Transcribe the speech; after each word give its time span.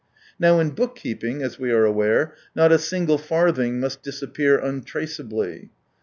Now 0.39 0.59
in 0.59 0.71
book 0.71 0.95
keeping, 0.95 1.43
as 1.43 1.59
we 1.59 1.71
are 1.71 1.85
aware, 1.85 2.33
not 2.55 2.71
a 2.71 2.79
single 2.79 3.19
farthing 3.19 3.79
must 3.79 4.01
disappear 4.01 4.57
untraceably. 4.57 5.69